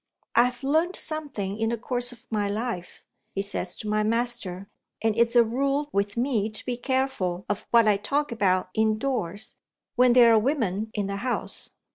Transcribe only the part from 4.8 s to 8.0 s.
'and it's a rule with me to be careful of what I